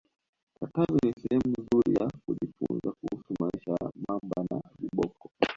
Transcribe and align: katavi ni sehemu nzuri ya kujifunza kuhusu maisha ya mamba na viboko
katavi 0.59 0.99
ni 1.07 1.13
sehemu 1.21 1.47
nzuri 1.59 1.93
ya 1.99 2.07
kujifunza 2.25 2.91
kuhusu 2.91 3.33
maisha 3.39 3.71
ya 3.71 3.91
mamba 4.07 4.43
na 4.51 4.61
viboko 4.79 5.29